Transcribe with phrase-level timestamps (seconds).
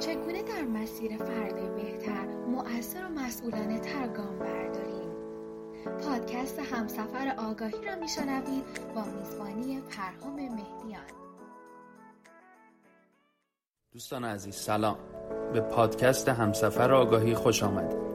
[0.00, 5.10] چگونه در مسیر فرد بهتر مؤثر و مسئولانه تر گام برداریم؟
[6.06, 11.02] پادکست همسفر آگاهی را میشنوید با میزبانی پرهام مهدیان.
[13.92, 14.96] دوستان عزیز سلام.
[15.52, 18.10] به پادکست همسفر آگاهی خوش آمدید.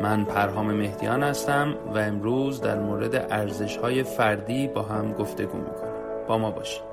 [0.00, 6.26] من پرهام مهدیان هستم و امروز در مورد ارزش های فردی با هم گفتگو می‌کنیم.
[6.28, 6.89] با ما باشید.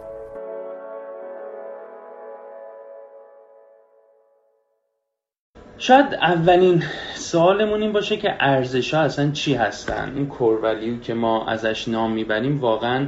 [5.80, 11.48] شاید اولین سوالمون این باشه که ارزش ها اصلا چی هستن؟ این کورولیو که ما
[11.48, 13.08] ازش نام می‌بریم واقعا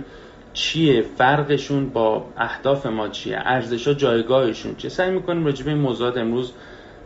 [0.53, 5.79] چیه؟ فرقشون با اهداف ما چیه؟ ارزش ها جایگاهشون چیه؟ سعی می‌کنیم راجع به این
[5.79, 6.53] موضوعات امروز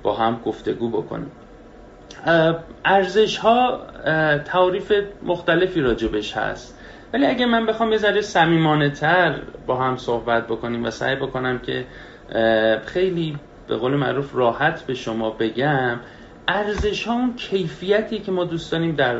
[0.03, 1.31] با هم گفتگو بکنیم.
[2.86, 3.80] ارزش ها
[4.45, 6.80] تعریف مختلفی راجبش هست.
[7.14, 11.59] ولی اگه من بخوام یه ذره صمیمانه تر با هم صحبت بکنیم و سعی بکنم
[11.59, 11.86] که
[12.86, 15.99] خیلی به قول معروف راحت به شما بگم
[16.48, 19.16] ارزش ها اون کیفیتی که ما دوست داریم در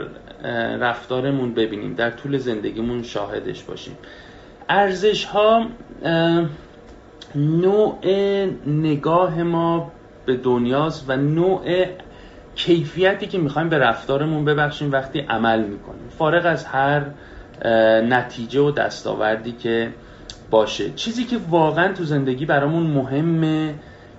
[0.78, 3.98] رفتارمون ببینیم در طول زندگیمون شاهدش باشیم.
[4.70, 5.66] ارزش ها
[7.36, 8.00] نوع
[8.68, 9.92] نگاه ما
[10.26, 11.86] به دنیاست و نوع
[12.56, 16.10] کیفیتی که می‌خوایم به رفتارمون ببخشیم وقتی عمل می‌کنیم.
[16.18, 17.06] فارغ از هر
[18.10, 19.90] نتیجه و دستاوردی که
[20.52, 20.90] باشه.
[20.90, 23.74] چیزی که واقعا تو زندگی برامون مهمه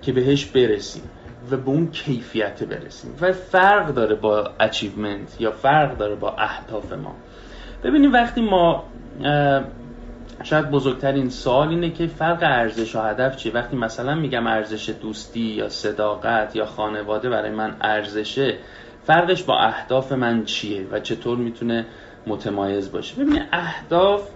[0.06, 1.02] که بهش برسیم
[1.50, 6.92] و به اون کیفیت برسیم و فرق داره با اچیومنت یا فرق داره با اهداف
[6.92, 7.14] ما.
[7.84, 8.84] ببینیم وقتی ما
[10.42, 15.40] شاید بزرگترین سوال اینه که فرق ارزش و هدف چیه؟ وقتی مثلا میگم ارزش دوستی
[15.40, 18.58] یا صداقت یا خانواده برای من ارزشه
[19.04, 21.86] فرقش با اهداف من چیه و چطور می‌تونه
[22.26, 24.28] متمایز باشه؟ ببینید اهداف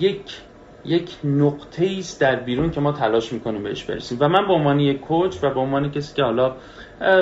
[0.00, 0.40] یک
[0.86, 4.18] یک نقطه است در بیرون که ما تلاش می‌کنیم بهش برسیم.
[4.20, 6.56] و من به عنوان یک کوچ و به عنوان کسی که حالا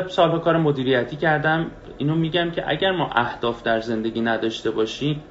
[0.09, 1.67] سالها کار مدیریتی کردم
[1.98, 5.23] اینو میگم که اگر ما اهداف در زندگی نداشته باشیم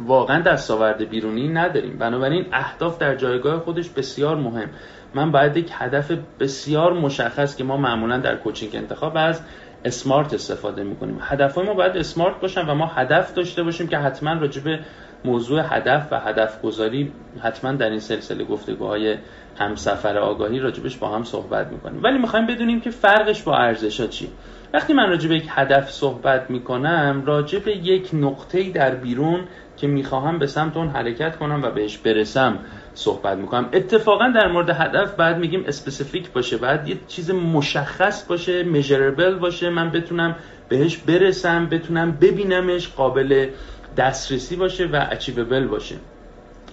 [0.00, 1.98] واقعا دستاورد بیرونی نداریم.
[1.98, 4.68] بنابراین اهداف در جایگاه خودش بسیار مهم.
[5.14, 9.40] من باید یک هدف بسیار مشخص که ما معمولا در کوچینگ انتخاب از
[9.84, 11.18] SMART استفاده می‌کنیم.
[11.20, 14.80] هدف ما باید SMART باشن و ما هدف داشته باشیم که حتما راجع به
[15.24, 17.12] موضوع هدف و هدف گذاری
[17.42, 19.16] حتما در این سلسله گفتگوهای
[19.58, 22.02] همسفر آگاهی راجبش با هم صحبت می‌کنیم.
[22.02, 24.28] ولی می‌خوایم بدونیم که فرقش با ارزش ها چی
[24.74, 29.40] وقتی من راجع به یک هدف صحبت می‌کنم راجع به یک نقطه در بیرون
[29.76, 32.58] که می‌خواهم به سمت اون حرکت کنم و بهش برسم
[32.94, 33.68] صحبت می‌کنم.
[33.72, 39.70] اتفاقا در مورد هدف بعد میگیم specific باشه بعد یه چیز مشخص باشه measurable باشه
[39.70, 40.36] من بتونم
[40.68, 43.48] بهش برسم بتونم ببینمش قابل
[43.96, 45.96] دسترسی باشه و اچیوبل باشه.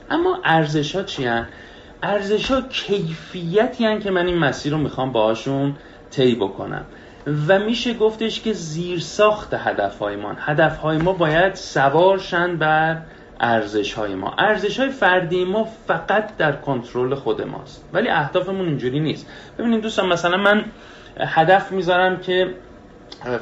[0.09, 1.47] اما ارزش ها چی هن؟
[2.03, 5.75] ارزش ها کیفیتی هن که من این مسیر رو می‌خوام باهاشون
[6.11, 6.85] طی بکنم.
[7.47, 10.33] و میشه گفتش که زیر ساخت هدف های ما.
[10.39, 13.01] هدف های ما باید سوارشن بر
[13.39, 14.33] ارزش های ما.
[14.37, 17.85] ارزش های فردی ما فقط در کنترل خود ماست.
[17.93, 19.27] ولی اهدافمون اینجوری نیست.
[19.57, 20.65] ببینید دوستان مثلا من
[21.19, 22.53] هدف می‌ذارم که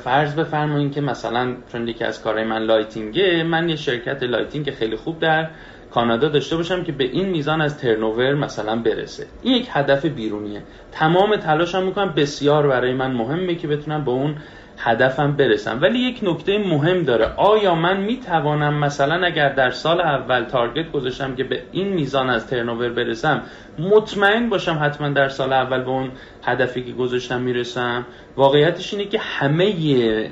[0.03, 4.72] فرض بفرمایید که مثلا چون یکی از کارهای من lighting ه من یه شرکت lighting
[4.72, 5.50] خیلی خوب در
[5.91, 9.25] کانادا داشته باشم که به این میزان از turnover مثلا برسه.
[9.44, 10.61] این یک هدف بیرونیه.
[10.91, 12.13] تمام تلاشم می‌کنم.
[12.17, 14.35] بسیار برای من مهمه که بتونم به اون
[14.78, 15.79] هدفم برسم.
[15.81, 17.25] ولی یک نکته مهم داره.
[17.38, 22.47] آیا من می‌توانم مثلا اگر در سال اول target گذاشتم که به این میزان از
[22.47, 23.41] turnover برسم
[23.79, 26.11] مطمئن باشم حتما در سال اول به اون
[26.47, 28.06] هدفی که گذاشتم می‌رسم.
[28.35, 30.31] واقعیتش اینه که همه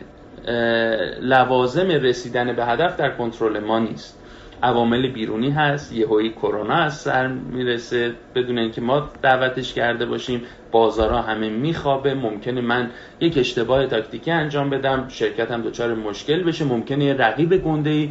[1.21, 4.21] لوازم رسیدن به هدف در کنترل ما نیست.
[4.63, 8.13] عوامل بیرونی هست یهویی کرونا از سر می‌رسه.
[8.35, 12.13] بدون اینکه ما دعوتش کرده باشیم بازارها همه میخوابه.
[12.13, 12.89] ممکنه من
[13.19, 16.65] یک اشتباه تاکتیکی انجام بدم شرکتم دچار مشکل بشه.
[16.65, 18.09] ممکنه رقیب گنده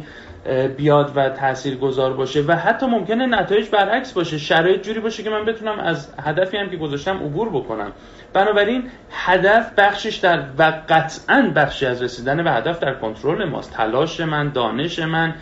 [0.77, 5.29] بیاد و تأثیر گذار باشه و حتی ممکنه نتایج برعکس باشه شرایط جوری باشه که
[5.29, 7.91] من بتونم از هدفی هم که گذاشتم عبور بکنم.
[8.33, 13.73] بنابراین هدف بخشش در و قطعا بخشی از رسیدن به هدف در کنترل ماست.
[13.73, 15.33] تلاش من دانش من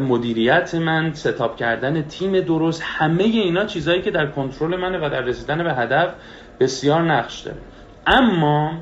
[0.00, 5.20] مدیریت من ستاب کردن تیم درست همه اینا چیزهایی که در کنترل منه و در
[5.20, 6.14] رسیدن به هدف
[6.60, 7.58] بسیار نقش داره.
[8.06, 8.72] اما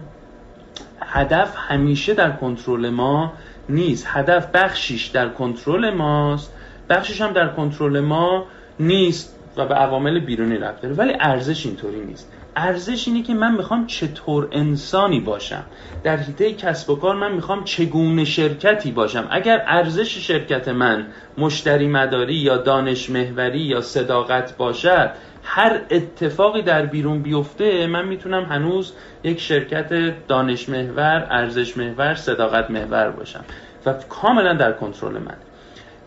[1.00, 3.32] هدف همیشه در کنترل ما
[3.68, 6.52] نیست هدف بخشیش در کنترل ماست
[6.88, 8.46] بخشش هم در کنترل ما
[8.80, 10.94] نیست و به عوامل بیرونی رفت داره.
[10.94, 12.32] ولی ارزش اینطوری نیست.
[12.56, 15.64] ارزش اینه که من می‌خوام چطور انسانی باشم.
[16.04, 19.26] در حیطه کسب و کار من می‌خوام چگونه شرکتی باشم.
[19.30, 21.06] اگر ارزش شرکت من
[21.38, 25.10] مشتری مداری یا دانش محوری یا صداقت باشد
[25.44, 28.92] هر اتفاقی در بیرون بیفته من می‌تونم هنوز
[29.22, 33.44] یک شرکت دانش محور ارزش محور صداقت محور باشم
[33.86, 35.36] و کاملا در کنترل من.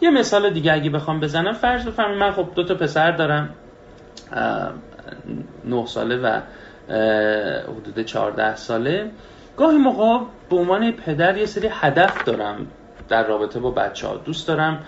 [0.01, 3.49] یه مثال دیگه اگه بخوام بزنم فرض بفرمایید من خب دو تا پسر دارم
[5.65, 6.41] نه ساله و
[7.63, 9.11] حدود 14 ساله.
[9.57, 12.67] گاهی موقع به عنوان پدر یه سری هدف دارم
[13.09, 14.83] در رابطه با بچه ها دوست دارم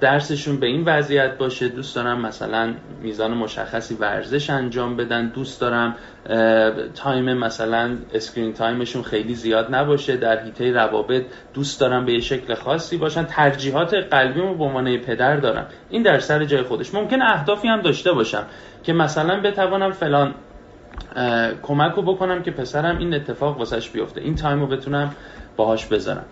[0.00, 1.68] درسشون به این وضعیت باشه.
[1.68, 5.28] دوست دارم مثلا میزان مشخصی ورزش انجام بدن.
[5.28, 5.96] دوست دارم
[6.94, 10.16] time مثلا screen time شون خیلی زیاد نباشه.
[10.16, 11.22] در حیطه روابط
[11.54, 13.24] دوست دارم به یه شکل خاصی باشن.
[13.24, 15.66] ترجیحات قلبیمو به عنوان پدر دارم.
[15.90, 16.94] این در سر جای خودش.
[16.94, 18.46] ممکن اهدافی هم داشته باشم
[18.82, 20.34] که مثلا بتوانم فلان
[21.62, 24.20] کمک رو بکنم که پسرم این اتفاق واسش بیفته.
[24.20, 25.14] این time رو بتونم
[25.56, 26.24] باهاش بذارم.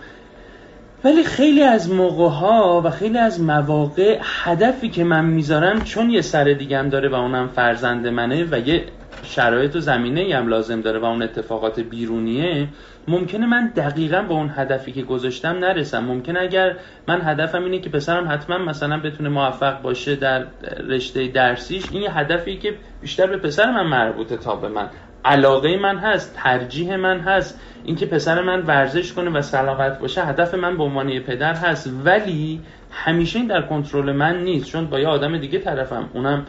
[1.05, 6.21] ولی خیلی از موقع ها و خیلی از مواقع هدفی که من می‌ذارم چون یه
[6.21, 8.85] سر دیگم داره و اونم فرزند منه و یه
[9.23, 12.69] شرایط و زمینه هم لازم داره و اون اتفاقات بیرونیه
[13.09, 16.05] ممکنه من دقیقا به اون هدفی که گذاشتم نرسم.
[16.05, 16.77] ممکنه اگر
[17.09, 20.45] من هدفم اینه که پسرم حتما مثلا بتونه موفق باشه در
[20.89, 24.89] رشته درسیش این یه هدفی که بیشتر به پسر من مربوطه تا به من.
[25.29, 30.55] علاقه من هست ترجیح من هست اینکه پسر من ورزش کنه و سلاقت باشه هدف
[30.55, 31.91] من به عنوان پدر هست.
[32.05, 32.61] ولی
[32.91, 36.47] همیشه این در کنترل من نیست چون با یه آدم دیگه طرفم اونم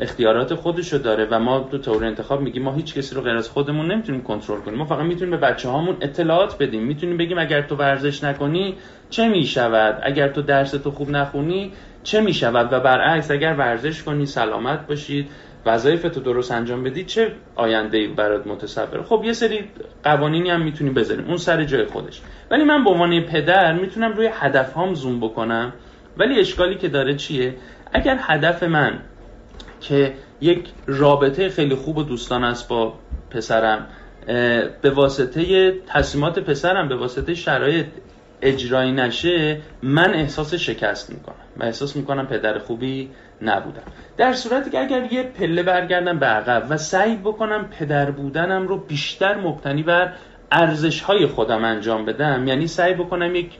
[0.00, 3.48] اختیارات خودشو داره و ما تو طور انتخاب میگیم ما هیچ کسی رو غیر از
[3.48, 4.78] خودمون نمی‌تونیم کنترل کنیم.
[4.78, 6.82] ما فقط می‌تونیم به بچه هامون اطلاعات بدیم.
[6.82, 8.74] می‌تونیم بگیم اگر تو ورزش نکنی
[9.10, 14.26] چه می‌شود؟ اگر تو درس تو خوب نخونی چه می‌شود؟ و برعکس اگر ورزش کنی
[14.26, 15.28] سلامت باشید.
[15.66, 19.64] وظایف تو درست انجام بدی چه آینده برات متصوره؟ خب یه سری
[20.04, 22.20] قوانینی هم می‌تونیم بذاریم اون سر جای خودش.
[22.50, 25.72] ولی من به عنوان پدر می‌تونم روی هدف هام زوم بکنم.
[26.18, 27.54] ولی اشکالی که داره چیه؟
[27.92, 28.98] اگر هدف من
[29.80, 32.94] که یک رابطه خیلی خوب و دوستان است با
[33.30, 33.86] پسرم
[34.82, 37.86] به واسطه تصمیمات پسرم به واسطه شرایط
[38.42, 43.10] اجرایی نشه من احساس شکست می‌کنم و احساس می‌کنم پدر خوبی
[43.42, 43.82] نبودم.
[44.16, 48.78] در صورتی که اگر یه پله برگردم به عقب و سعی بکنم پدر بودنم رو
[48.78, 50.12] بیشتر مبتنی بر
[50.52, 53.50] ارزش های خودم انجام بدم یعنی سعی بکنم یک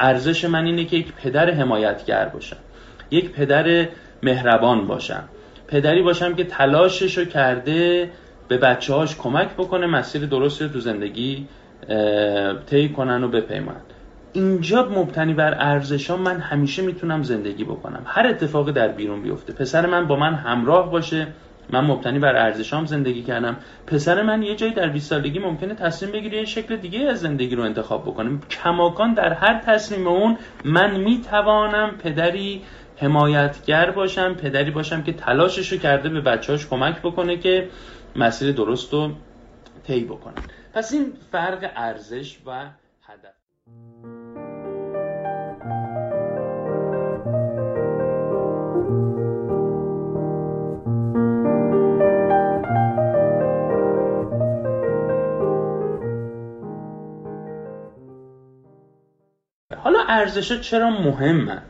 [0.00, 2.56] ارزش من اینه که یک پدر حمایتگر باشم
[3.10, 3.88] یک پدر
[4.22, 5.28] مهربان باشم
[5.68, 8.10] پدری باشم که تلاشش رو کرده
[8.48, 11.48] به بچه هاش کمک بکنه مسیر درست رو تو زندگی
[12.66, 13.80] طی کنن و بپیمانن
[14.32, 18.02] اینجا مبتنی بر ارزش ها من همیشه می‌تونم زندگی بکنم.
[18.06, 19.52] هر اتفاقی در بیرون بیفته.
[19.52, 21.26] پسر من با من همراه باشه.
[21.70, 23.56] من مبتنی بر ارزشام زندگی کردم.
[23.86, 27.56] پسر من یه جایی در 20 سالگی ممکنه تصمیم بگیره یه شکل دیگه از زندگی
[27.56, 28.38] رو انتخاب بکنه.
[28.50, 32.62] کماکان در هر تصمیم اون من می‌توانم پدری
[32.96, 37.68] حمایتگر باشم پدری باشم که تلاشش رو کرده به بچه‌هاش کمک بکنه که
[38.16, 39.10] مسیر درست رو
[39.86, 40.42] طی بکنن.
[40.74, 42.66] پس این فرق ارزش و
[43.02, 44.17] هدف.
[60.08, 61.62] حالا ارزش چرا مهمن؟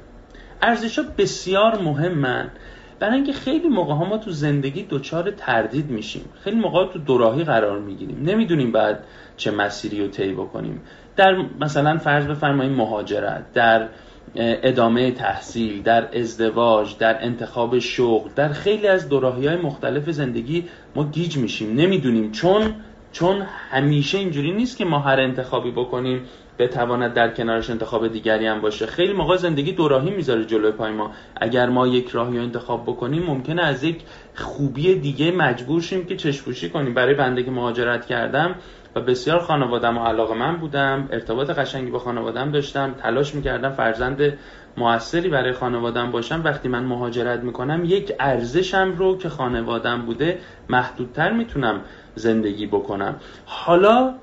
[0.62, 2.50] ارزش ها بسیار مهمن.
[2.98, 6.24] برای اینکه خیلی موقع ها ما تو زندگی دچار تردید میشیم.
[6.44, 8.22] خیلی موقع تو دوراهی قرار می‌گیریم.
[8.22, 9.04] نمی‌دونیم بعد
[9.36, 10.82] چه مسیری رو طی بکنیم.
[11.16, 13.88] در مثلا فرض بفرمایید مهاجرت در
[14.36, 20.64] ادامه تحصیل در ازدواج در انتخاب شغل در خیلی از دوراهی های مختلف زندگی
[20.96, 21.74] ما گیج میشیم.
[21.74, 22.32] نمی‌دونیم.
[22.32, 22.74] چون
[23.12, 26.22] چون همیشه اینجوری نیست که ما هر انتخابی بکنیم
[26.58, 28.86] بتواند در کنارش انتخاب دیگری هم باشه.
[28.86, 31.12] خیلی موقع زندگی دوراهی می‌ذاره جلوی پای ما.
[31.36, 34.00] اگر ما یک راهی رو انتخاب بکنیم ممکنه از یک
[34.34, 36.94] خوبی دیگه مجبور شیم که چشپوشی کنیم.
[36.94, 38.54] برای بنده که مهاجرت کردم
[38.94, 44.38] و بسیار خانوادم و علاقه من بودم ارتباط قشنگی با خانوادم داشتم تلاش می‌کردم فرزند
[44.76, 46.40] موثری برای خانوادم باشم.
[46.44, 50.38] وقتی من مهاجرت می‌کنم یک ارزشم رو که خانوادم بوده
[50.68, 51.80] محدودتر می‌تونم
[52.14, 53.16] زندگی بکنم.
[53.46, 54.14] حالا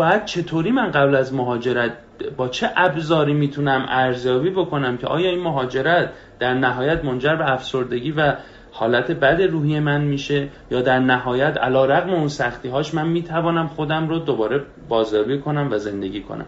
[0.00, 1.92] باید چطوری من قبل از مهاجرت
[2.36, 8.12] با چه ابزاری می‌تونم ارزیابی بکنم که آیا این مهاجرت در نهایت منجر به افسردگی
[8.12, 8.34] و
[8.72, 13.66] حالت بد روحی من میشه یا در نهایت علا رقم اون سختی هاش من می‌توانم
[13.66, 16.46] خودم رو دوباره بازیابی کنم و زندگی کنم؟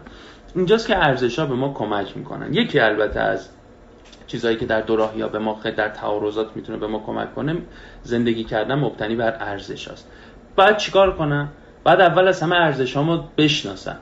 [0.55, 2.53] اینجاست که ارزش ها به ما کمک می‌کنن.
[2.53, 3.49] یکی البته از
[4.27, 7.57] چیزهایی که در دوراهی یا به ما در تعارضات می‌تونه به ما کمک کنه
[8.03, 10.11] زندگی کردن مبتنی بر ارزش است
[10.55, 11.49] بعد چیکار کنم؟
[11.83, 13.97] بعد اول از همه ارزش هامو بشناسم.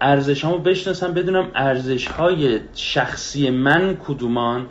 [0.00, 4.66] ارزش هامو بشناسم بدونم ارزش های شخصی من کدومان.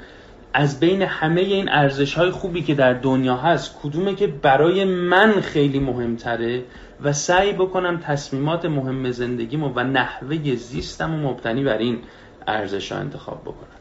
[0.53, 5.41] از بین همه این ارزش های خوبی که در دنیا هست کدومه که برای من
[5.41, 6.63] خیلی مهمتره
[7.03, 11.99] و سعی بکنم تصمیمات مهم زندگیمو و نحوه زیستم و مبتنی بر این
[12.47, 13.77] ارزش ها انتخاب بکنم.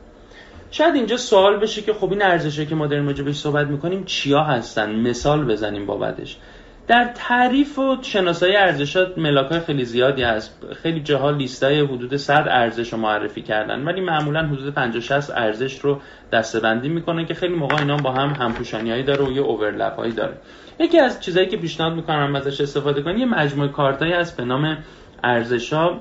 [0.71, 4.43] شاید اینجا سوال بشه که خب این ارزش که ما داریم بهش صحبت می‌کنیم چیا
[4.45, 6.37] هستن؟ مثال بزنیم بابتش
[6.89, 10.67] در تعریف و شناسایی ارزشات ملاک خیلی زیادی هست.
[10.83, 15.79] خیلی جاها لیستای حدود 100 ارزش رو معرفی کردن ولی معمولا حدود 50 60 ارزش
[15.79, 16.01] رو
[16.33, 20.13] دستبندی می‌کنن که خیلی موقع اینا با هم همپوشانی هایی داره و یه اوورلپ هایی
[20.13, 20.37] داره.
[20.81, 24.79] یکی از چیزهایی که پیشنهاد می‌کنم ازش استفاده کنید یه مجموعه کارتایی هست به نام
[25.25, 26.01] ارزش ها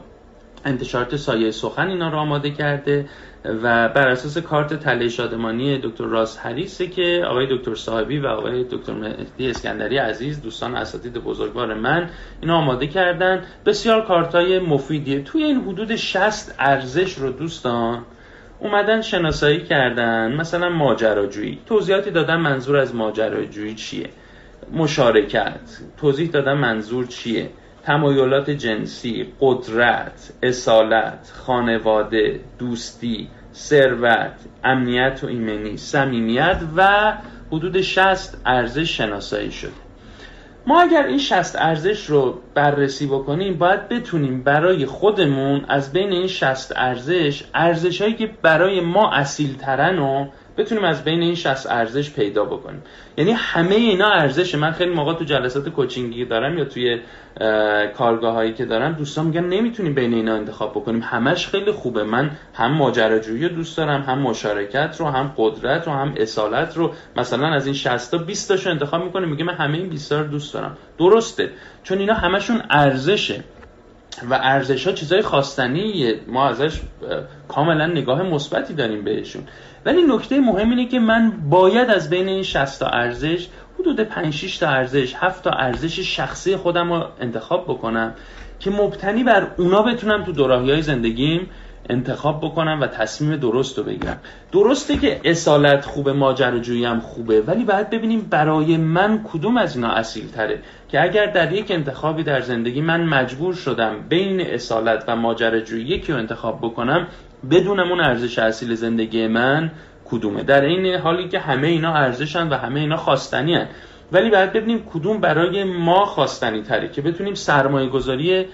[0.66, 3.06] انتشارات سایه سخن اینا رو آماده کرده
[3.46, 8.64] و بر اساس کارت تله شادمانی دکتر راس هریسه که آقای دکتر صاحبی و آقای
[8.64, 12.10] دکتر مهدی اسکندری عزیز دوستان اساتید بزرگوار من
[12.42, 13.44] اینا آماده کردن.
[13.66, 15.22] بسیار کارتای مفیدیه.
[15.22, 18.06] توی این حدود 60 ارزش رو دوستان
[18.60, 20.36] اومدن شناسایی کردن.
[20.36, 21.60] مثلا ماجراجویی.
[21.66, 24.10] توضیحاتی دادن منظور از ماجراجویی چیه؟
[24.74, 25.60] مشارکت.
[25.98, 27.50] توضیح دادن منظور چیه؟
[27.86, 37.14] تمایلات جنسی، قدرت، اصالت، خانواده، دوستی، ثروت، امنیت و ایمنی، صمیمیت و
[37.52, 39.72] حدود 60 ارزش شناسایی شده.
[40.68, 46.28] ما اگر این 60 ارزش رو بررسی بکنیم باید بتونیم برای خودمون از بین این
[46.28, 50.28] 60 ارزش ارزش هایی که برای ما اصیل ترن و
[50.58, 52.84] بتونیم از بین این 60 ارزش پیدا بکنیم.
[53.18, 54.56] یعنی همه اینا ارزش.
[54.56, 57.00] من خیلی موقع تو جلسات کوچینگی دارم یا توی
[57.98, 61.02] کارگاه هایی که دارم دوستان میگن نمی‌تونیم بین اینا انتخاب بکنیم.
[61.02, 62.04] همش خیلی خوبه.
[62.04, 66.94] من هم ماجراجویی رو دوست دارم هم مشارکت رو هم قدرت رو هم اصالت رو.
[67.16, 70.22] مثلا از این 60 تا 20 تاشو انتخاب می‌کنیم میگه من همه این 20 تا
[70.22, 70.78] رو دوست دارم.
[70.98, 71.50] درسته.
[71.84, 73.44] چون اینا همشون ارزشه.
[74.30, 76.20] و ارزش ها چیزای خواستنیه.
[76.28, 76.82] ما ازش
[77.48, 79.44] کاملا نگاه مثبتی داریم بهشون.
[79.86, 83.48] ولی نکته مهم اینه که من باید از بین این 60 تا ارزش
[83.80, 88.14] حدود 5 6 تا ارزش 7 تا ارزش شخصی خودم رو انتخاب بکنم
[88.60, 91.50] که مبتنی بر اونا بتونم تو دوراهی های زندگیم
[91.90, 94.20] انتخاب بکنم و تصمیم درست رو بگیرم
[94.52, 99.90] درسته که اصالت خوبه ماجراجویی هم خوبه ولی باید ببینیم برای من کدوم از اینا
[99.90, 105.16] اصیل تره که اگر در یک انتخابی در زندگی من مجبور شدم بین اصالت و
[105.16, 107.08] ماجراجویی یکی رو انتخاب بکنم
[107.52, 109.72] بدونم اون ارزش اصیل زندگی من
[110.06, 113.60] کدومه در این حالی که همه اینا ارزشن و همه اینا خواستنی.
[114.12, 118.46] ولی باید ببینیم کدوم برای ما خواستنی تره که بتونیم سرمایه گذاری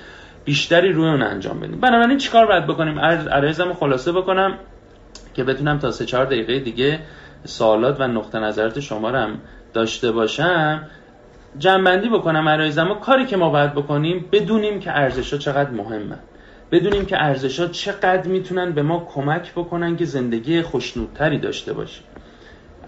[0.46, 1.80] بیشتری روی اون انجام بدیم.
[1.80, 4.58] بنابراین چیکار باید بکنیم؟ عرضم خلاصه بکنم
[5.34, 7.00] که بتونم تا سه چهار دقیقه دیگه
[7.46, 9.38] سوالات و نقطه نظرات شما هم
[9.74, 10.88] داشته باشم
[11.58, 16.18] جنبندی بکنم عرایزم کاری که ما باید بکنیم بدونیم که ارزش ها چقدر مهمه.
[16.72, 22.04] بدونیم که ارزش ها چقدر می‌تونن به ما کمک بکنن که زندگی خوشنودتری داشته باشیم.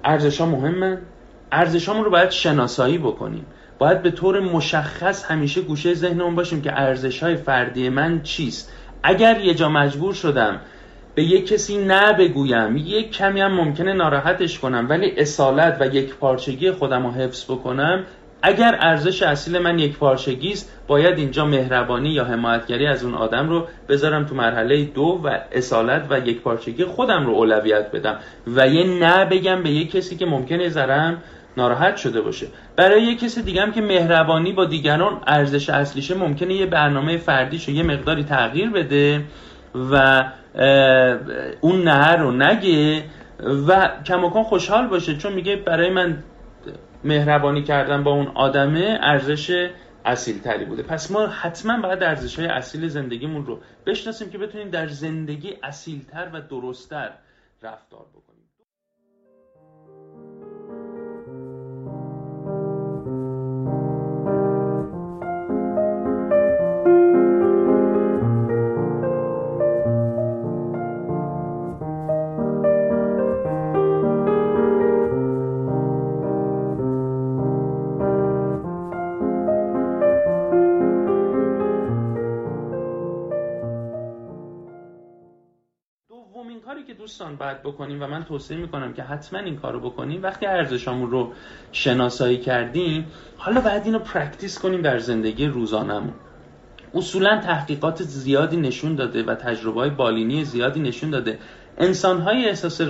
[0.04, 0.98] ارزش ها مهمن
[1.52, 3.46] ارزش رو باید شناسایی بکنیم.
[3.84, 8.72] باید به طور مشخص همیشه گوشه ذهنمون باشیم که ارزش های فردی من چیست.
[9.04, 10.60] اگر یه جا مجبور شدم
[11.16, 16.16] به یک کسی نه بگویم یک کمی هم ممکنه ناراحتش کنم ولی اصالت و یک
[16.16, 18.04] پارچگی خودم رو حفظ بکنم
[18.42, 23.50] اگر ارزش اصیل من یک پارچگی است باید اینجا مهربانی یا حمایتگری از اون آدم
[23.50, 28.20] رو بذارم تو مرحله دو و اصالت و یک پارچگی خودم رو اولویت بدم.
[28.48, 31.22] و یه نه بگم به یک کسی که ممکنه زرم
[31.58, 32.48] ناراحت شده باشه.
[32.76, 37.70] برای یه کسی دیگه هم که مهربانی با دیگران ارزش اصلیشه ممکنه یه برنامه فردیش
[37.70, 39.26] یه مقداری تغییر بده
[39.76, 40.24] و
[41.62, 43.04] اون نه رو نگه
[43.68, 45.18] و کماکان خوشحال باشه.
[45.18, 46.24] چون میگه برای من
[47.04, 49.70] مهربانی کردن با اون آدمه ارزش
[50.06, 50.84] اصیل تری بوده.
[50.84, 56.30] پس ما حتما باید ارزش های اصیل زندگیمون رو بشناسیم که بتونیم در زندگی اصیلتر
[56.34, 57.10] و درستتر
[57.62, 58.23] رفتار بکنیم.
[87.14, 90.24] دوستان باید بکنیم و من توصیه می‌کنم که حتما این کارو بکنیم.
[90.24, 91.34] وقتی ارزشامون رو
[91.72, 93.06] شناسایی کردیم
[93.38, 96.14] حالا باید اینو practice کنیم در زندگی روزانمون
[96.94, 101.40] اصولا تحقیقات زیادی نشون داده و تجربه های بالینی زیادی نشون داده.
[101.78, 102.82] انسان های احساس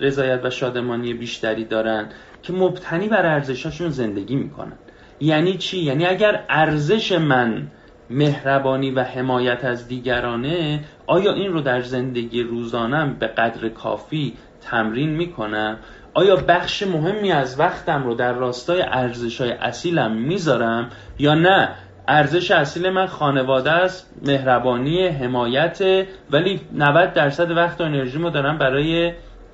[0.00, 2.08] رضایت و شادمانی بیشتری دارن
[2.42, 4.78] که مبتنی بر ارزشاشون زندگی می‌کنن.
[5.20, 7.70] یعنی چی؟ یعنی اگر ارزش من
[8.10, 15.10] مهربانی و حمایت از دیگرانه آیا این رو در زندگی روزانم به قدر کافی تمرین
[15.10, 15.76] می‌کنم؟
[16.14, 21.68] آیا بخش مهمی از وقتم رو در راستای ارزش های اصیلم می‌ذارم یا نه؟
[22.08, 29.12] ارزش اصیل من خانواده است مهربانی حمایت ولی 90 درصد وقت و انرژیمو دارم برای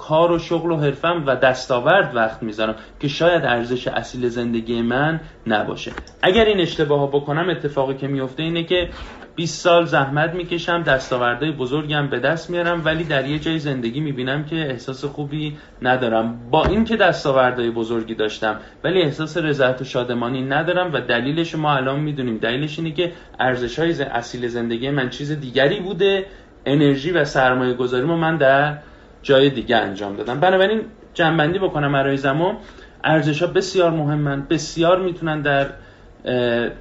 [0.08, 5.20] کار و شغل و حرفم و دستاورد وقت می‌ذارم که شاید ارزش اصیل زندگی من
[5.46, 5.92] نباشه.
[6.22, 8.88] اگر این اشتباه بکنم اتفاقی که میفته اینه که
[9.36, 14.44] 20 سال زحمت می‌کشم دستاوردهای بزرگم به دست میارم ولی در یه جای زندگی می‌بینم
[14.44, 16.50] که احساس خوبی ندارم.
[16.50, 22.00] با اینکه دستاوردهای بزرگی داشتم ولی احساس رضایت و شادمانی ندارم و دلیلش ما الان
[22.00, 22.38] می‌دونیم.
[22.38, 26.26] دلیلش اینه که ارزش های اصیل زندگی من چیز دیگری بوده.
[26.66, 28.78] انرژی و سرمایه گذاری من در
[29.22, 30.80] جای دیگه انجام دادم بنابراین
[31.14, 32.56] جنبندی بکنم برای زمان
[33.04, 34.46] ارزش ها بسیار مهمن.
[34.50, 35.66] بسیار می‌تونن در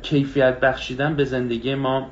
[0.02, 2.08] کیفیت بخشیدن به زندگی ما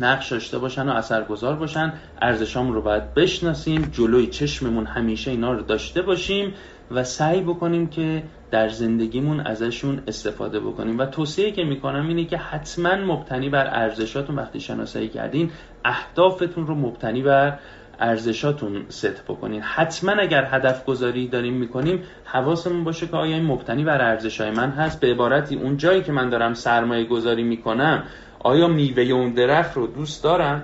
[0.00, 1.92] نقش داشته باشن و اثرگذار باشن.
[2.22, 3.88] ارزشامون رو باید بشناسیم.
[3.92, 6.54] جلوی چشممون همیشه اینا رو داشته باشیم
[6.90, 10.98] و سعی بکنیم که در زندگیمون ازشون استفاده بکنیم.
[10.98, 15.50] و توصیه که می‌کنم اینه که حتما مبتنی بر ارزشاتون وقتی شناسایی کردین
[15.84, 17.58] اهدافتون رو مبتنی بر
[18.00, 19.62] ارزشاتون ست بکنین.
[19.62, 24.70] حتما اگر هدف گذاری داریم می‌کنیم حواسمون باشه که آیا این مبتنی بر ارزشهای من
[24.70, 28.04] هست؟ به عبارتی اون جایی که من دارم سرمایه گذاری می‌کنم
[28.38, 30.62] آیا میوه اون درخت رو دوست دارم؟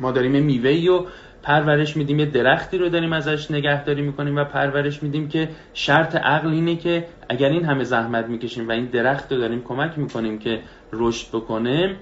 [0.00, 1.06] ما داریم میوه و
[1.42, 6.48] پرورش میدیم یه درختی رو داریم ازش نگهداری می‌کنیم و پرورش میدیم که شرط عقل
[6.48, 10.60] اینه که اگر این همه زحمت می‌کشیم و این درخت رو داریم کمک می‌کنیم که
[10.92, 11.96] رشد بکنه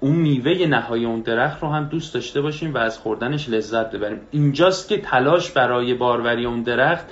[0.00, 4.20] اون میوه نهایی اون درخت رو هم دوست داشته باشیم و از خوردنش لذت ببریم.
[4.30, 7.06] اینجاست که تلاش برای باروری اون درخت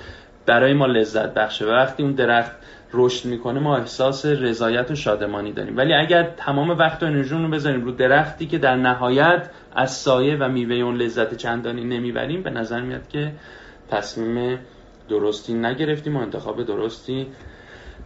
[0.45, 1.65] برای ما لذت بخشه.
[1.65, 2.51] و وقتی اون درخت
[2.93, 5.77] رشد می‌کنه ما احساس رضایت و شادمانی داریم.
[5.77, 10.37] ولی اگر تمام وقت و انرژی رو بذاریم رو درختی که در نهایت از سایه
[10.37, 13.31] و میوه اون لذت چندانی نمی‌بریم به نظر میاد که
[13.91, 14.59] تصمیم
[15.09, 17.27] درستی نگرفتیم و انتخاب درستی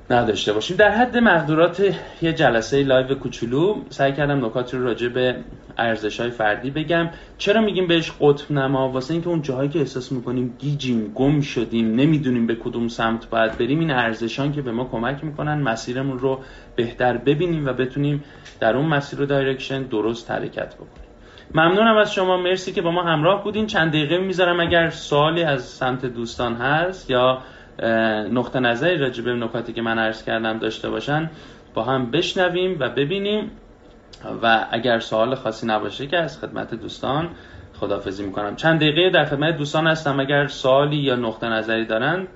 [0.09, 0.77] نداشته باشیم.
[0.77, 5.35] در حد مقدورات یه جلسه live کوچولو سعی کردم نکاتی رو راجع به
[5.77, 7.09] ارزش های فردی بگم.
[7.37, 11.95] چرا میگیم بهش قطب نما واسه اینکه اون جاهایی که احساس می‌کنیم گیجیم گم شدیم
[11.95, 16.39] نمی‌دونیم به کدوم سمت باید بریم این ارزشان که به ما کمک می‌کنن مسیرمون رو
[16.75, 18.23] بهتر ببینیم و بتونیم
[18.59, 21.07] در اون مسیر و دایرکشن درست حرکت بکنیم.
[21.55, 22.37] ممنونم از شما.
[22.37, 23.67] مرسی که با ما همراه بودین.
[23.67, 27.41] چند دقیقه می‌ذارم اگر سوالی از سمت دوستان هست یا
[28.31, 31.29] نقطه نظری راجع به نکاتی که من عرض کردم داشته باشن
[31.73, 33.51] با هم بشنویم و ببینیم.
[34.43, 37.29] و اگر سوال خاصی نباشه که از خدمت دوستان
[37.73, 38.55] خدافزی می‌کنم.
[38.55, 40.19] چند دقیقه در خدمت دوستان هستم.
[40.19, 42.27] اگر سوالی یا نقطه نظری دارن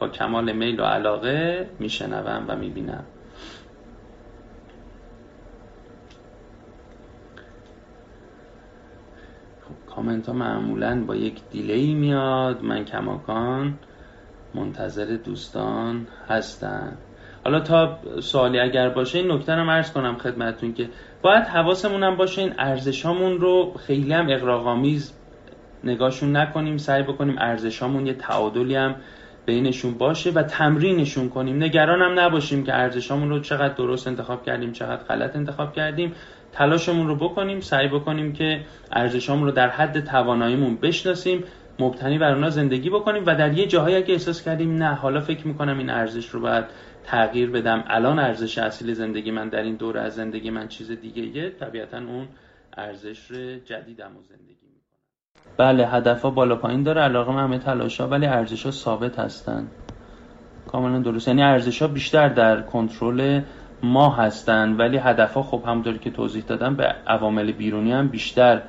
[0.00, 3.04] با کمال میل و علاقه میشنوم و می‌بینم.
[9.62, 12.62] خب کامنت ها معمولا با یک دیلی میاد.
[12.62, 13.78] من کماکان
[14.56, 16.96] منتظر دوستان هستن.
[17.44, 20.88] حالا تا سوالی اگر باشه این نکته رو عرض کنم خدمتتون که
[21.22, 25.12] باید حواسمون هم باشه این ارزشامون رو خیلی هم اقراق‌آمیز
[25.84, 28.94] نگاهشون نکنیم سعی بکنیم ارزشامون یه تعادلی هم
[29.46, 31.62] بینشون باشه و تمرینشون کنیم.
[31.62, 36.12] نگران هم نباشیم که ارزشامون رو چقدر درست انتخاب کردیم چقدر غلط انتخاب کردیم.
[36.52, 38.60] تلاشمون رو بکنیم سعی بکنیم که
[38.92, 41.44] ارزشامون رو در حد تواناییمون بشناسیم.
[41.78, 45.46] مبتنی بر اونا زندگی بکنیم و در یه جاهایی که احساس کردیم نه حالا فکر
[45.46, 46.64] می‌کنم این ارزش رو باید
[47.04, 47.84] تغییر بدم.
[47.86, 52.28] الان ارزش اصیل زندگی من در این دوره از زندگی من چیز دیگه طبیعتا اون
[52.76, 53.32] ارزش
[53.64, 57.00] جدیدم و زندگی می‌کنم بله هدف ها بالا پایین داره.
[57.00, 59.68] علاقه همه تلاش ها ولی ارزش ها ثابت هستن.
[60.66, 63.40] کاملا درست یعنی ارزش ها بیشتر در کنترل
[63.82, 68.62] ما هستن ولی هدف ها خب همونطوری که توضیح دادم به عوامل بیرونی هم بیشتر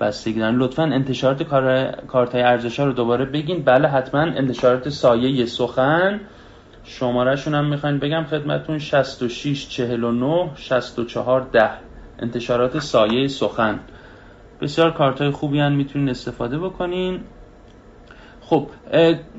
[0.00, 0.56] بستگی دارن.
[0.56, 3.62] لطفا انتشارات کار کارت های ارزش رو دوباره بگین.
[3.62, 6.20] بله حتما انتشارات سایه سخن.
[6.84, 8.78] شمارهشون هم می‌خواین بگم خدمتون.
[8.78, 11.70] 66 49 64 10
[12.18, 13.80] انتشارات سایه سخن.
[14.60, 17.20] بسیار کارت های خوبی هم می‌تونین استفاده بکنین.
[18.40, 18.68] خب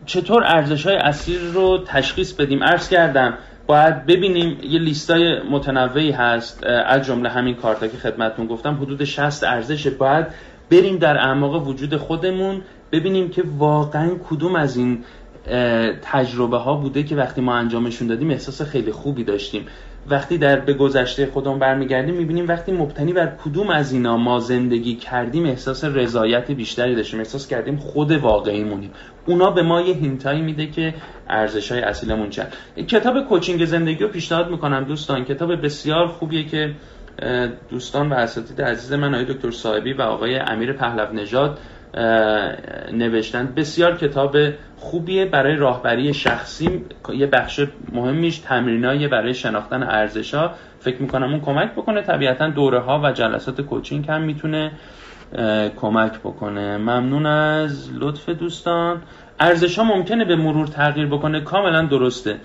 [0.06, 3.34] چطور ارزش های اصیل رو تشخیص بدیم؟ عرض کردم
[3.68, 4.60] باید ببینیم.
[4.64, 6.64] یه لیستای متنوعی هست.
[6.64, 8.76] از جمله همین کارتا که خدمتتون گفتم.
[8.76, 10.28] حدود 60 ارزش باید
[10.72, 15.04] بریم در اعماق وجود خودمون ببینیم که واقعا کدوم از این
[16.02, 19.66] تجربه ها بوده که وقتی ما انجامشون دادیم احساس خیلی خوبی داشتیم.
[20.10, 24.96] وقتی در به گذشته خودمون برمیگردیم می‌بینیم وقتی مبتنی بر کدوم از اینا ما زندگی
[24.96, 28.92] کردیم احساس رضایت بیشتری داشتیم احساس کردیم خود واقعی مونیم
[29.26, 30.94] اونا به ما یه هینتایی میده که
[31.30, 32.54] ارزش های اصیلمون چند.
[32.88, 35.26] کتاب کوچینگ زندگی رو پیشنهاد می‌کنم دوستان.
[35.26, 36.74] کتاب بسیار خوبیه که
[37.70, 41.60] دوستان و اساتید عزیز من آقای دکتر صاحبی و آقای امیر پهلو نژاد
[42.94, 44.38] نوشتن بسیار کتاب
[44.78, 51.42] خوبیه برای راهبری شخصی یه بخش مهمیش تمرینایی برای شناختن ارزش ها فکر می‌کنم اون
[51.42, 52.02] کمک بکنه.
[52.02, 54.72] طبیعتا دوره ها و جلسات کوچینگ هم می‌تونه
[55.82, 56.78] کمک بکنه.
[56.78, 59.02] ممنون از لطف دوستان.
[59.40, 61.42] ارزش ها ممکنه به مرور تغییر بکنه.
[61.42, 62.36] کاملا درسته.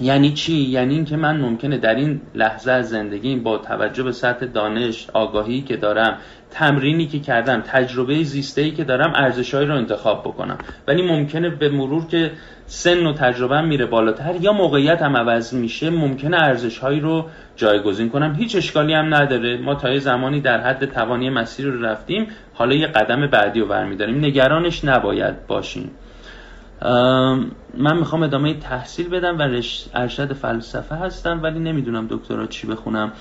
[0.00, 4.46] یعنی چی؟ یعنی اینکه من ممکنه در این لحظه از زندگی با توجه به سطح
[4.46, 6.18] دانش آگاهی که دارم
[6.50, 10.58] تمرینی که کردم تجربه زیسته که دارم ارزشهایی رو انتخاب بکنم.
[10.88, 12.30] ولی ممکنه به مرور که
[12.66, 17.26] سن و تجربه میره بالاتر یا موقعیت هم عوض میشه ممکنه ارزشهایی رو
[17.56, 18.34] جایگزین کنم.
[18.34, 19.56] هیچ اشکالی هم نداره.
[19.56, 23.66] ما تا یه زمانی در حد توانی مسیر رو رفتیم حالا یه قدم بعدی رو
[23.66, 24.24] برمیداریم.
[24.24, 25.90] نگرانش نباید باشیم.
[27.74, 29.62] من می‌خوام ادامه تحصیل بدم و
[29.94, 33.12] ارشد فلسفه هستم ولی نمی‌دونم دکترا چی بخونم.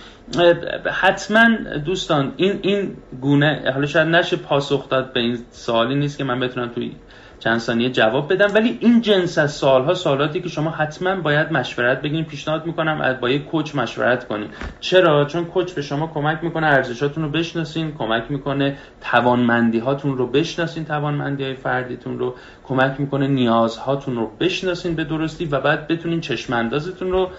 [0.92, 1.48] حتما
[1.86, 6.40] دوستان این این گونه حالا شاید نشه پاسخ داد به این سوالی نیست که من
[6.40, 6.92] بتونم توی
[7.40, 8.54] چند ثانیه جواب بدم.
[8.54, 13.30] ولی این جنس از سالها سالاتی که شما حتما باید مشورت بگیرین پیشنهاد می‌کنم با
[13.30, 14.48] یک کوچ مشورت کنین.
[14.80, 20.28] چرا؟ چون کوچ به شما کمک می‌کنه ارزشاتون رو بشناسین کمک می‌کنه توانمندی هاتون رو
[20.28, 22.36] بشناسین توانمندی های فردیتون رو.
[22.64, 27.30] کمک می‌کنه نیازهاتون رو بشناسین به درستی و بعد بتونین چشم رو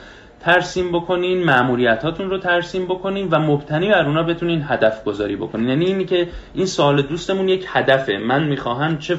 [0.40, 5.68] ترسیم بکنین معمولیتاتون رو ترسیم بکنین و مبتنی بر اونا بتونین هدف گذاری بکنین.
[5.68, 8.18] یعنی اینی که این سوال دوستمون یک هدفه.
[8.18, 9.16] من می‌خواهم چه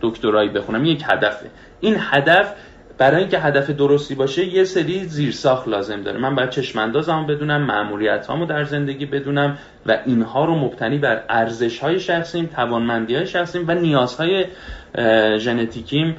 [0.00, 1.46] دکترایی بخونم؟ یک هدفه.
[1.80, 2.54] این هدف
[2.98, 6.18] برای اینکه هدف درستی باشه یه سری زیرساخت لازم داره.
[6.18, 11.78] من باید چشماندازمو بدونم معمولیت هامو در زندگی بدونم و اینها رو مبتنی بر ارزش
[11.78, 14.46] های شخصیم توانمندی های شخصیم و نیازهای
[15.38, 16.16] ژنتیکیم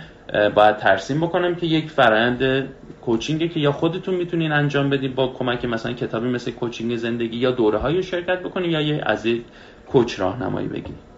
[0.55, 2.69] باید ترسیم بکنم که یک فرآیند
[3.05, 7.51] کوچینگی که یا خودتون می‌تونین انجام بدین با کمک مثلا کتابی مثل کوچینگ زندگی یا
[7.51, 9.43] دوره های شرکت بکنین یا یه از یک
[9.87, 11.13] کوچ راهنمایی بگیرید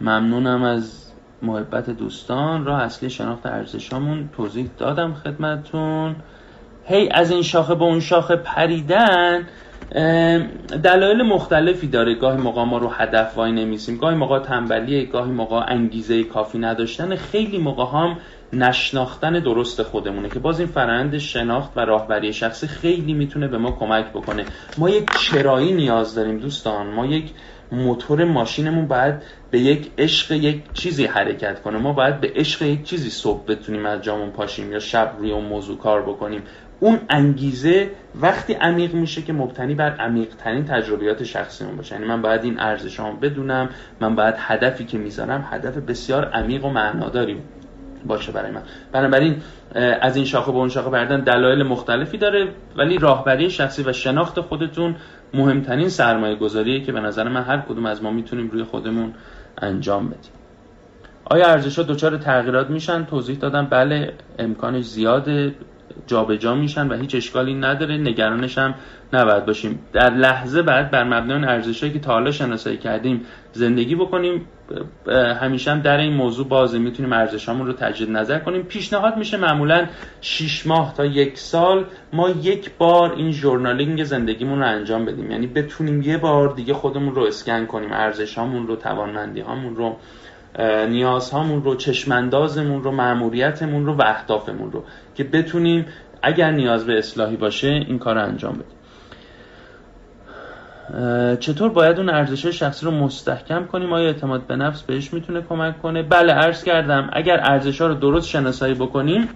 [0.00, 2.64] ممنونم از محبت دوستان.
[2.64, 6.16] راه اصلی شناخت ارزشامون توضیح دادم خدمتون.
[6.84, 9.48] هی از این شاخه به اون شاخه پریدن.
[10.82, 12.14] دلایل مختلفی داره.
[12.14, 13.96] گاهی موقع ما رو هدف وای نمیسیم.
[13.96, 17.16] گاهی موقع تنبلیه گاهی موقع انگیزه کافی نداشتن.
[17.16, 18.16] خیلی موقع هم
[18.52, 23.70] نشناختن درست خودمونه که باز این فرند شناخت و راهبری شخصی خیلی می‌تونه به ما
[23.70, 24.44] کمک بکنه.
[24.78, 26.86] ما یک چرایی نیاز داریم دوستان.
[26.86, 27.30] ما یک
[27.72, 29.14] موتور ماشینمون باید
[29.50, 31.78] به یک عشق یک چیزی حرکت کنه.
[31.78, 35.44] ما باید به عشق یک چیزی صبح بتونیم از جامون پاشیم یا شب روی اون
[35.44, 36.42] موضوع کار بکنیم.
[36.82, 37.90] اون انگیزه
[38.20, 41.94] وقتی عمیق میشه که مبتنی بر عمیق ترین تجربیات شخصیمون باشه.
[41.94, 43.68] یعنی من باید این ارزشام بدونم
[44.00, 47.36] من باید هدفی که می‌ذارم هدف بسیار عمیق و معناداری
[48.06, 48.62] باشه برای من.
[48.92, 49.36] بنابراین
[50.00, 54.40] از این شاخه به اون شاخه بردن دلایل مختلفی داره ولی راهبری شخصی و شناخت
[54.40, 54.96] خودتون
[55.34, 59.14] مهمترین سرمایه گذاریه که به نظر من هر کدوم از ما می‌تونیم روی خودمون
[59.58, 60.32] انجام بدیم.
[61.24, 63.66] آیا ارزش ها دچار تغییرات میشن؟ توضیح دادم.
[63.70, 65.54] بله امکانش زیاده.
[66.06, 67.96] جابجا جا میشن و هیچ اشکالی نداره.
[67.96, 68.74] نگرانش هم
[69.12, 69.78] نباید باشیم.
[69.92, 73.20] در لحظه بعد بر مبنای ارزشهایی که تا حالا شناسایی کردیم
[73.52, 74.46] زندگی بکنیم
[75.40, 76.78] همیشه هم در این موضوع بازه.
[76.78, 78.62] می‌تونیم ارزشامون رو تجدید نظر کنیم.
[78.62, 79.86] پیشنهاد میشه معمولا
[80.20, 85.30] 6 ماه تا یک سال ما یک بار این ژورنالینگ زندگیمون رو انجام بدیم.
[85.30, 87.92] یعنی بتونیم یه بار دیگه خودمون رو اسکن کنیم.
[87.92, 89.96] ارزشامون رو توانمندی هامون رو.
[90.88, 94.84] نیازهامون رو چشماندازمون رو معموریتمون رو و اهدافمون رو.
[95.14, 95.86] که بتونیم
[96.22, 98.82] اگر نیاز به اصلاحی باشه این کار رو انجام بدیم.
[101.38, 105.82] چطور باید اون ارزش شخصی رو مستحکم کنیم؟ آیا اعتماد به نفس بهش می‌تونه کمک
[105.82, 109.28] کنه؟ بله عرض کردم اگر ارزش ها رو درست شناسایی بکنیم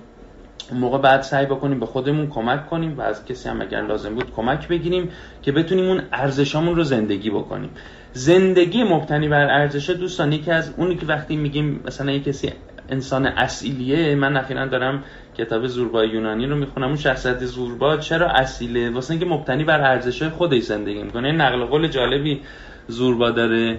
[0.73, 4.33] موقع بعد سعی بکنیم به خودمون کمک کنیم و از کسی هم اگر لازم بود
[4.35, 5.11] کمک بگیریم
[5.43, 7.71] که بتونیم اون ارزشامون رو زندگی بکنیم.
[8.17, 12.53] زندگی مبتنی بر ارزش دوستان یکی از اونی که وقتی میگیم مثلا یک کسی
[12.89, 15.05] انسان اصیلیه من اخیرا دارم
[15.39, 16.87] کتاب زوربا یونانی رو می‌خونم.
[16.87, 21.33] اون شخصیت زوربا چرا اصیله؟ واسه اینکه مبتنی بر ارزش خودش زندگی می‌کنه.
[21.33, 22.41] نقل قول جالبی
[22.89, 23.79] زوربا داره.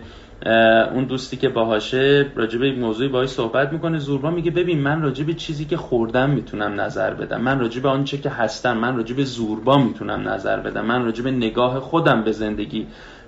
[0.93, 3.99] اون دوستی که باهاشه راجب یک موضوعی باهاش صحبت می‌کنه.
[3.99, 7.41] زوربا میگه ببین من راجب چیزی که خوردم می‌تونم نظر بدم.
[7.41, 10.85] من راجب آنچه که هستم من راجب زوربا می‌تونم نظر بدم.
[10.85, 12.87] من راجب نگاه خودم به زندگی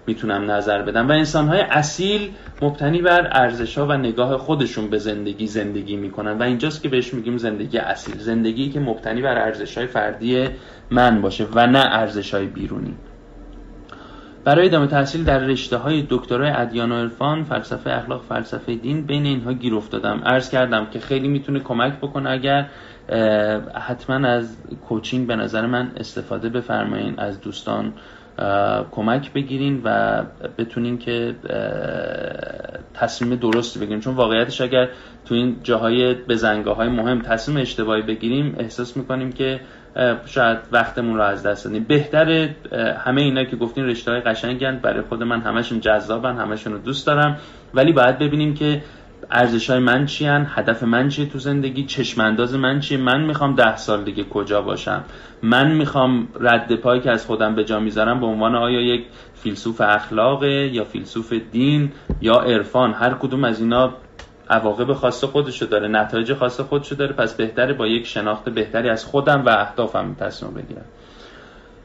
[0.10, 1.10] می‌تونم نظر بدم.
[1.10, 2.30] و انسانهای اصیل
[2.62, 6.38] مبتنی بر ارزش و نگاه خودشون به زندگی زندگی می‌کنن.
[6.38, 8.18] و اینجاست که بهش میگیم زندگی اصیل.
[8.18, 10.48] زندگی که مبتنی بر ارزش های فردی
[10.90, 12.94] من باشه و نه ارزش های بیرونی.
[14.44, 19.26] برای ادامه تحصیل در رشته های دکترای ادیان و عرفان فلسفه اخلاق فلسفه دین بین
[19.26, 20.22] اینها گیر افتادم.
[20.26, 22.66] عرض کردم که خیلی می‌تونه کمک بکنه اگر
[23.88, 27.94] حتما از کوچینگ به نظر من استفاده بفرمایین از دوستان.
[28.92, 30.22] کمک بگیرین و
[30.58, 31.36] بتونین که
[32.94, 34.00] تصمیم درستی بگیرین.
[34.00, 34.88] چون واقعیتش اگر
[35.26, 39.60] تو این جاهای بزنگاه های مهم تصمیم اشتباهی بگیریم احساس می‌کنیم که
[40.26, 41.84] شاید وقتمون رو از دست دادیم.
[41.84, 42.56] بهتره
[43.06, 44.80] همه اینا که گفتین رشته های قشنگن.
[44.80, 47.38] برای خود من همشون جذابن همشون رو دوست دارم.
[47.74, 48.82] ولی باید ببینیم که
[49.32, 53.56] ارزش های من چیان هدف من چیه تو زندگی؟ چشم انداز من چیه؟ من می‌خوام
[53.56, 55.04] ده سال دیگه کجا باشم؟
[55.42, 59.82] من می‌خوام رد پایی که از خودم به جا می‌ذارم به عنوان آیا یک فیلسوف
[59.82, 63.94] اخلاقه یا فیلسوف دین یا عرفان؟ هر کدوم از اینا
[64.50, 67.14] عواقب خاص خودشو داره نتایج خاص خودشو داره.
[67.14, 70.86] پس بهتره با یک شناخت بهتری از خودم و اهدافم تصمیم بگیرم.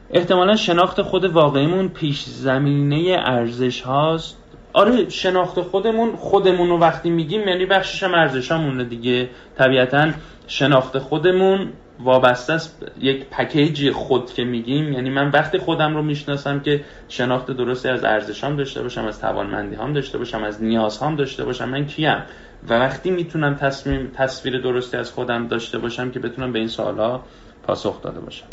[0.09, 4.44] احتمالا شناخت خود واقعیمون پیش زمینه ارزش هاست
[4.75, 9.29] آره شناخت خودمون خودمون رو وقتی میگیم یعنی بخشش هم ارزشامونه دیگه.
[9.57, 10.11] طبیعتا
[10.47, 14.93] شناخت خودمون وابسته است یک پکیج خود که میگیم.
[14.93, 19.75] یعنی من وقتی خودم رو می‌شناسم که شناخت درستی از ارزشام داشته باشم از توانمندی
[19.75, 22.23] هم داشته باشم از نیازهام داشته باشم من کیم؟
[22.69, 27.23] و وقتی می‌تونم تصمیم تصویر درستی از خودم داشته باشم که بتونم به این سوالها
[27.63, 28.45] پاسخ داده باشم.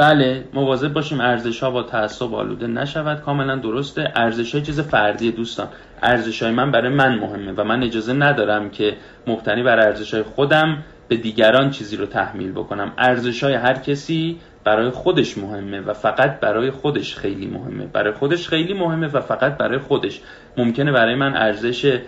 [0.00, 3.20] بله مواظب باشیم ارزش ها با تعصب آلوده نشود.
[3.20, 4.12] کاملا درسته.
[4.16, 5.68] ارزش های چیز فردی دوستان.
[6.02, 10.22] ارزش های من برای من مهمه و من اجازه ندارم که مبتنی بر ارزش های
[10.22, 12.92] خودم به دیگران چیزی رو تحمیل بکنم.
[12.98, 17.86] ارزش های هر کسی برای خودش مهمه و فقط برای خودش خیلی مهمه.
[17.86, 20.20] برای خودش خیلی مهمه و فقط برای خودش.
[20.56, 22.00] ممکنه برای من ارزش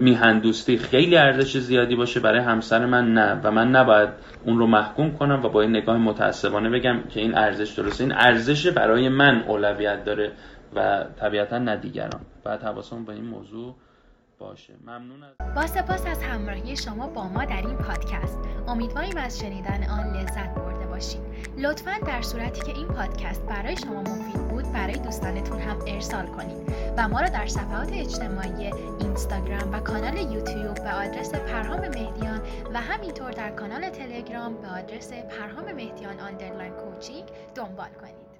[0.00, 4.08] میهندوستی خیلی ارزش زیادی باشه برای همسر من نه و من نباید
[4.44, 8.04] اون رو محکوم کنم و با این نگاه متاسفانه بگم که این ارزش درسته.
[8.04, 10.32] این ارزش برای من اولویت داره
[10.74, 12.20] و طبیعتا نه دیگران.
[12.44, 13.74] باید حواسمون به این موضوع
[14.38, 14.72] باشه.
[14.86, 18.38] ممنون از با سپاس از همراهی شما با ما در این پادکست.
[18.68, 21.20] امیدواریم از شنیدن آن لذت برده باشید
[21.56, 26.72] لطفا در صورتی که این پادکست برای شما مفید بود برای دوستانتون هم ارسال کنید
[26.96, 32.40] و ما را در صفحات اجتماعی اینستاگرام و کانال یوتیوب به آدرس پرهام مهدیان
[32.74, 38.24] و همینطور در کانال تلگرام به آدرس پرهام مهدیان underline coaching دنبال کنید.